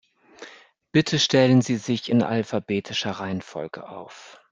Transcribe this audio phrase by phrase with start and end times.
[0.91, 4.39] Bitte stellen Sie sich in alphabetischer Reihenfolge auf.